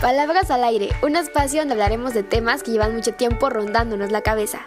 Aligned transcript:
Palabras 0.00 0.50
al 0.50 0.64
aire, 0.64 0.88
un 1.02 1.14
espacio 1.14 1.60
donde 1.60 1.74
hablaremos 1.74 2.14
de 2.14 2.22
temas 2.22 2.62
que 2.62 2.70
llevan 2.70 2.94
mucho 2.94 3.12
tiempo 3.12 3.50
rondándonos 3.50 4.10
la 4.10 4.22
cabeza. 4.22 4.66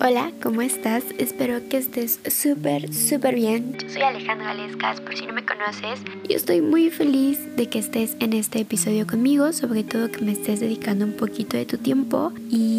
Hola, 0.00 0.32
¿cómo 0.42 0.62
estás? 0.62 1.04
Espero 1.18 1.60
que 1.68 1.76
estés 1.76 2.18
súper, 2.30 2.94
súper 2.94 3.34
bien. 3.34 3.76
Yo 3.78 3.90
soy 3.90 4.02
Alejandra 4.02 4.54
Lescas, 4.54 5.02
por 5.02 5.14
si 5.14 5.26
no 5.26 5.34
me 5.34 5.44
conoces. 5.44 6.00
Y 6.26 6.32
estoy 6.32 6.62
muy 6.62 6.88
feliz 6.88 7.56
de 7.56 7.68
que 7.68 7.80
estés 7.80 8.16
en 8.20 8.32
este 8.32 8.60
episodio 8.60 9.06
conmigo, 9.06 9.52
sobre 9.52 9.84
todo 9.84 10.10
que 10.10 10.22
me 10.22 10.32
estés 10.32 10.60
dedicando 10.60 11.04
un 11.04 11.12
poquito 11.12 11.58
de 11.58 11.66
tu 11.66 11.76
tiempo 11.76 12.32
y 12.48 12.77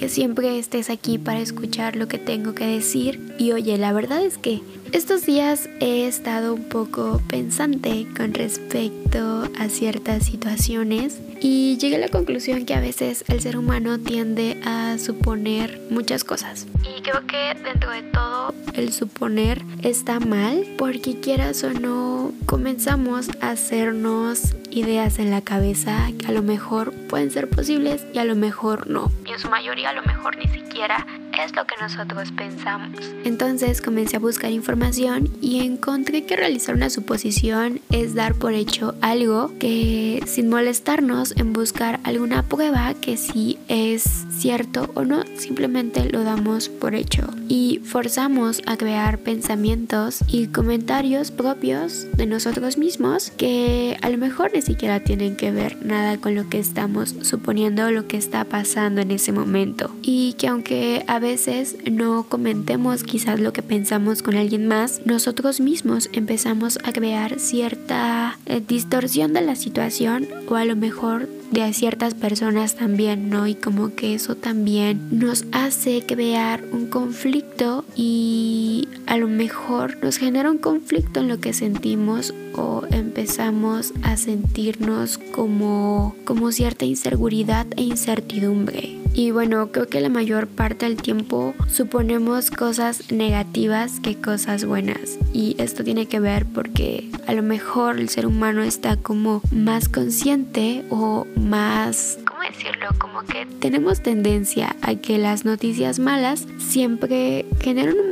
que 0.00 0.08
siempre 0.08 0.58
estés 0.58 0.88
aquí 0.88 1.18
para 1.18 1.40
escuchar 1.40 1.94
lo 1.94 2.08
que 2.08 2.16
tengo 2.16 2.54
que 2.54 2.64
decir. 2.64 3.34
Y 3.38 3.52
oye, 3.52 3.76
la 3.76 3.92
verdad 3.92 4.24
es 4.24 4.38
que 4.38 4.62
estos 4.92 5.26
días 5.26 5.68
he 5.78 6.06
estado 6.06 6.54
un 6.54 6.64
poco 6.70 7.20
pensante 7.28 8.06
con 8.16 8.32
respecto 8.32 9.46
a 9.58 9.68
ciertas 9.68 10.24
situaciones 10.24 11.20
y 11.42 11.76
llegué 11.76 11.96
a 11.96 11.98
la 11.98 12.08
conclusión 12.08 12.64
que 12.64 12.72
a 12.72 12.80
veces 12.80 13.24
el 13.28 13.42
ser 13.42 13.58
humano 13.58 13.98
tiende 13.98 14.58
a 14.64 14.96
suponer 14.96 15.78
muchas 15.90 16.24
cosas. 16.24 16.66
Y 16.82 17.02
creo 17.02 17.26
que 17.26 17.54
dentro 17.62 17.90
de 17.90 18.02
todo 18.04 18.49
el 18.74 18.92
suponer 18.92 19.62
está 19.82 20.20
mal 20.20 20.64
porque 20.78 21.20
quieras 21.20 21.62
o 21.64 21.72
no 21.72 22.32
comenzamos 22.46 23.28
a 23.40 23.50
hacernos 23.50 24.54
ideas 24.70 25.18
en 25.18 25.30
la 25.30 25.40
cabeza 25.40 26.08
que 26.18 26.26
a 26.26 26.32
lo 26.32 26.42
mejor 26.42 26.92
pueden 27.08 27.30
ser 27.30 27.48
posibles 27.48 28.06
y 28.12 28.18
a 28.18 28.24
lo 28.24 28.36
mejor 28.36 28.88
no. 28.88 29.10
Y 29.26 29.32
en 29.32 29.38
su 29.38 29.48
mayoría 29.48 29.90
a 29.90 29.92
lo 29.92 30.02
mejor 30.02 30.36
ni 30.36 30.48
siquiera 30.48 31.06
es 31.44 31.54
lo 31.56 31.66
que 31.66 31.74
nosotros 31.80 32.32
pensamos. 32.32 32.90
Entonces 33.24 33.80
comencé 33.80 34.16
a 34.16 34.20
buscar 34.20 34.50
información 34.50 35.28
y 35.40 35.64
encontré 35.64 36.24
que 36.24 36.36
realizar 36.36 36.74
una 36.74 36.90
suposición 36.90 37.80
es 37.90 38.14
dar 38.14 38.34
por 38.34 38.52
hecho 38.52 38.94
algo 39.00 39.52
que 39.58 40.22
sin 40.26 40.48
molestarnos 40.48 41.36
en 41.36 41.52
buscar 41.52 42.00
alguna 42.04 42.42
prueba 42.42 42.94
que 42.94 43.16
si 43.16 43.58
es 43.68 44.26
cierto 44.30 44.90
o 44.94 45.04
no, 45.04 45.24
simplemente 45.36 46.04
lo 46.10 46.24
damos 46.24 46.68
por 46.68 46.94
hecho 46.94 47.22
y 47.48 47.80
forzamos 47.84 48.62
a 48.66 48.76
crear 48.76 49.18
pensamientos 49.18 50.20
y 50.28 50.46
comentarios 50.48 51.30
propios 51.30 52.06
de 52.16 52.26
nosotros 52.26 52.78
mismos 52.78 53.30
que 53.30 53.96
a 54.02 54.08
lo 54.08 54.18
mejor 54.18 54.52
ni 54.54 54.62
siquiera 54.62 55.00
tienen 55.00 55.36
que 55.36 55.50
ver 55.50 55.84
nada 55.84 56.18
con 56.18 56.34
lo 56.34 56.48
que 56.48 56.58
estamos 56.58 57.14
suponiendo 57.22 57.90
lo 57.90 58.06
que 58.06 58.16
está 58.16 58.44
pasando 58.44 59.00
en 59.00 59.10
ese 59.10 59.32
momento 59.32 59.94
y 60.02 60.34
que 60.34 60.48
aunque 60.48 61.04
a 61.06 61.18
veces 61.30 61.76
no 61.88 62.26
comentemos 62.28 63.04
quizás 63.04 63.38
lo 63.38 63.52
que 63.52 63.62
pensamos 63.62 64.20
con 64.20 64.34
alguien 64.34 64.66
más, 64.66 65.00
nosotros 65.04 65.60
mismos 65.60 66.10
empezamos 66.12 66.80
a 66.82 66.92
crear 66.92 67.38
cierta 67.38 68.36
eh, 68.46 68.60
distorsión 68.66 69.32
de 69.32 69.40
la 69.40 69.54
situación 69.54 70.26
o 70.48 70.56
a 70.56 70.64
lo 70.64 70.74
mejor 70.74 71.28
de 71.52 71.72
ciertas 71.72 72.14
personas 72.14 72.74
también, 72.74 73.30
¿no? 73.30 73.46
Y 73.46 73.54
como 73.54 73.94
que 73.94 74.14
eso 74.14 74.34
también 74.34 75.06
nos 75.12 75.44
hace 75.52 76.04
crear 76.04 76.64
un 76.72 76.88
conflicto 76.88 77.84
y 77.94 78.88
a 79.06 79.16
lo 79.16 79.28
mejor 79.28 80.02
nos 80.02 80.16
genera 80.16 80.50
un 80.50 80.58
conflicto 80.58 81.20
en 81.20 81.28
lo 81.28 81.38
que 81.38 81.52
sentimos 81.52 82.34
o 82.56 82.82
empezamos 82.90 83.92
a 84.02 84.16
sentirnos 84.16 85.18
como, 85.18 86.16
como 86.24 86.50
cierta 86.50 86.84
inseguridad 86.86 87.66
e 87.76 87.82
incertidumbre. 87.82 88.99
Y 89.12 89.32
bueno, 89.32 89.70
creo 89.72 89.88
que 89.88 90.00
la 90.00 90.08
mayor 90.08 90.46
parte 90.46 90.86
del 90.86 90.96
tiempo 90.96 91.54
suponemos 91.68 92.50
cosas 92.50 93.10
negativas 93.10 94.00
que 94.00 94.20
cosas 94.20 94.64
buenas. 94.64 95.18
Y 95.32 95.56
esto 95.58 95.84
tiene 95.84 96.06
que 96.06 96.20
ver 96.20 96.46
porque 96.46 97.10
a 97.26 97.32
lo 97.32 97.42
mejor 97.42 97.98
el 97.98 98.08
ser 98.08 98.26
humano 98.26 98.62
está 98.62 98.96
como 98.96 99.42
más 99.50 99.88
consciente 99.88 100.84
o 100.90 101.26
más, 101.36 102.18
¿cómo 102.26 102.40
decirlo? 102.42 102.88
Como 102.98 103.22
que 103.24 103.46
tenemos 103.58 104.00
tendencia 104.00 104.76
a 104.82 104.94
que 104.94 105.18
las 105.18 105.44
noticias 105.44 105.98
malas 105.98 106.46
siempre 106.58 107.46
generan 107.60 107.96
un 107.98 108.09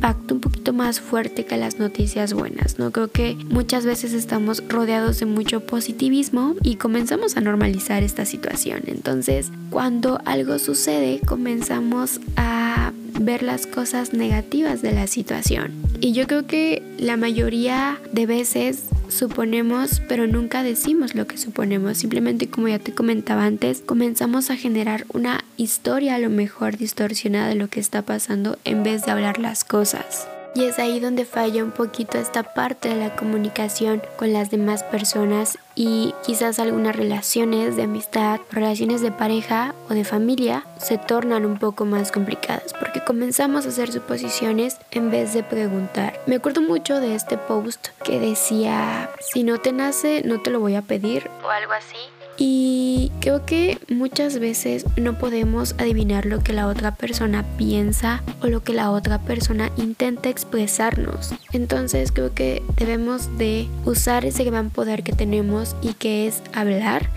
impacto 0.00 0.34
un 0.34 0.40
poquito 0.40 0.72
más 0.72 0.98
fuerte 0.98 1.44
que 1.44 1.58
las 1.58 1.78
noticias 1.78 2.32
buenas, 2.32 2.78
¿no? 2.78 2.90
Creo 2.90 3.08
que 3.08 3.36
muchas 3.50 3.84
veces 3.84 4.14
estamos 4.14 4.62
rodeados 4.66 5.20
de 5.20 5.26
mucho 5.26 5.60
positivismo 5.60 6.54
y 6.62 6.76
comenzamos 6.76 7.36
a 7.36 7.42
normalizar 7.42 8.02
esta 8.02 8.24
situación. 8.24 8.80
Entonces, 8.86 9.50
cuando 9.68 10.18
algo 10.24 10.58
sucede, 10.58 11.20
comenzamos 11.26 12.18
a 12.36 12.92
ver 13.20 13.42
las 13.42 13.66
cosas 13.66 14.14
negativas 14.14 14.80
de 14.80 14.92
la 14.92 15.06
situación. 15.06 15.72
Y 16.00 16.12
yo 16.12 16.26
creo 16.26 16.46
que 16.46 16.82
la 16.96 17.18
mayoría 17.18 18.00
de 18.10 18.24
veces 18.24 18.84
suponemos, 19.10 20.00
pero 20.08 20.26
nunca 20.26 20.62
decimos 20.62 21.14
lo 21.14 21.26
que 21.26 21.38
suponemos. 21.38 21.98
Simplemente, 21.98 22.48
como 22.48 22.68
ya 22.68 22.78
te 22.78 22.94
comentaba 22.94 23.44
antes, 23.44 23.82
comenzamos 23.84 24.50
a 24.50 24.56
generar 24.56 25.06
una 25.12 25.44
historia 25.56 26.14
a 26.14 26.18
lo 26.18 26.30
mejor 26.30 26.76
distorsionada 26.76 27.48
de 27.48 27.54
lo 27.54 27.68
que 27.68 27.80
está 27.80 28.02
pasando 28.02 28.58
en 28.64 28.82
vez 28.82 29.04
de 29.04 29.12
hablar 29.12 29.38
las 29.38 29.64
cosas. 29.64 30.26
Y 30.54 30.64
es 30.64 30.78
ahí 30.78 30.98
donde 30.98 31.24
falla 31.24 31.62
un 31.62 31.70
poquito 31.70 32.18
esta 32.18 32.42
parte 32.42 32.88
de 32.88 32.96
la 32.96 33.14
comunicación 33.14 34.02
con 34.16 34.32
las 34.32 34.50
demás 34.50 34.82
personas 34.82 35.58
y 35.76 36.12
quizás 36.26 36.58
algunas 36.58 36.96
relaciones 36.96 37.76
de 37.76 37.84
amistad, 37.84 38.40
relaciones 38.50 39.00
de 39.00 39.12
pareja 39.12 39.74
o 39.88 39.94
de 39.94 40.04
familia 40.04 40.66
se 40.78 40.98
tornan 40.98 41.46
un 41.46 41.58
poco 41.58 41.84
más 41.84 42.10
complicadas 42.10 42.74
porque 42.78 43.02
comenzamos 43.04 43.64
a 43.64 43.68
hacer 43.68 43.92
suposiciones 43.92 44.78
en 44.90 45.10
vez 45.10 45.32
de 45.34 45.42
preguntar. 45.42 46.20
Me 46.26 46.36
acuerdo 46.36 46.62
mucho 46.62 47.00
de 47.00 47.14
este 47.14 47.38
post 47.38 47.88
que 48.04 48.18
decía, 48.18 49.08
si 49.20 49.44
no 49.44 49.58
te 49.58 49.72
nace, 49.72 50.22
no 50.24 50.40
te 50.40 50.50
lo 50.50 50.60
voy 50.60 50.74
a 50.74 50.82
pedir 50.82 51.30
o 51.44 51.48
algo 51.48 51.72
así. 51.72 51.96
Y 52.36 53.12
creo 53.20 53.44
que 53.44 53.78
muchas 53.88 54.38
veces 54.38 54.84
no 54.96 55.18
podemos 55.18 55.74
adivinar 55.78 56.26
lo 56.26 56.42
que 56.42 56.52
la 56.52 56.66
otra 56.66 56.94
persona 56.94 57.44
piensa 57.58 58.22
o 58.40 58.46
lo 58.46 58.62
que 58.62 58.72
la 58.72 58.90
otra 58.90 59.18
persona 59.18 59.70
intenta 59.76 60.28
expresarnos. 60.28 61.34
Entonces 61.52 62.12
creo 62.12 62.34
que 62.34 62.62
debemos 62.76 63.36
de 63.36 63.68
usar 63.84 64.24
ese 64.24 64.44
gran 64.44 64.70
poder 64.70 65.02
que 65.02 65.12
tenemos 65.12 65.76
y 65.82 65.94
que 65.94 66.26
es 66.26 66.42
hablar 66.54 67.10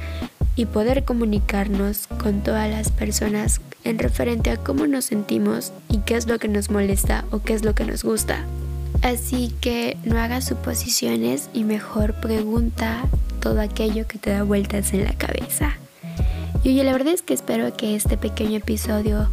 y 0.56 0.66
poder 0.66 1.03
comunicarnos 1.03 2.07
con 2.07 2.41
todas 2.41 2.69
las 2.69 2.91
personas 2.91 3.62
en 3.84 4.00
referente 4.00 4.50
a 4.52 4.57
cómo 4.57 4.88
nos 4.88 5.06
sentimos 5.06 5.73
y 5.90 6.00
qué 6.00 6.16
es 6.16 6.28
lo 6.28 6.40
que 6.40 6.47
nos 6.47 6.69
molesta 6.69 7.25
o 7.31 7.41
qué 7.41 7.53
es 7.53 7.63
lo 7.63 7.75
que 7.75 7.85
nos 7.85 8.03
gusta. 8.03 8.46
Así 9.03 9.53
que 9.59 9.97
no 10.06 10.18
hagas 10.18 10.46
suposiciones 10.46 11.50
y 11.53 11.66
mejor 11.66 12.14
pregunta 12.14 13.03
todo 13.41 13.59
aquello 13.59 14.08
que 14.08 14.18
te 14.18 14.30
da 14.30 14.44
vueltas 14.44 14.94
en 14.94 15.03
la 15.03 15.14
cabeza. 15.14 15.74
Y 16.64 16.69
oye, 16.69 16.86
la 16.86 16.94
verdad 16.94 17.14
es 17.14 17.22
que 17.22 17.34
espero 17.34 17.75
que 17.75 17.96
este 17.96 18.16
pequeño 18.16 18.56
episodio 18.58 19.30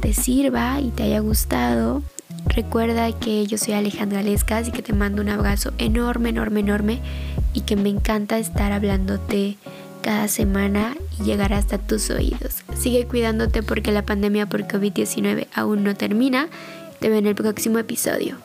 te 0.00 0.12
sirva 0.12 0.78
y 0.80 0.90
te 0.90 1.04
haya 1.04 1.20
gustado. 1.20 2.02
Recuerda 2.44 3.10
que 3.18 3.46
yo 3.46 3.56
soy 3.56 3.72
Alejandra 3.72 4.22
Lescas 4.22 4.68
y 4.68 4.72
que 4.72 4.82
te 4.82 4.92
mando 4.92 5.22
un 5.22 5.30
abrazo 5.30 5.72
enorme, 5.78 6.28
enorme, 6.28 6.60
enorme 6.60 7.00
y 7.54 7.62
que 7.62 7.76
me 7.76 7.88
encanta 7.88 8.36
estar 8.36 8.72
hablándote 8.72 9.56
cada 10.02 10.28
semana 10.28 10.94
y 11.18 11.22
llegar 11.22 11.54
hasta 11.54 11.78
tus 11.78 12.10
oídos. 12.10 12.56
Sigue 12.78 13.06
cuidándote 13.06 13.62
porque 13.62 13.90
la 13.90 14.04
pandemia 14.04 14.50
por 14.50 14.68
COVID-19 14.68 15.46
aún 15.54 15.82
no 15.82 15.94
termina. 15.94 16.48
Te 17.00 17.08
veo 17.08 17.18
en 17.18 17.26
el 17.26 17.34
próximo 17.34 17.78
episodio. 17.78 18.36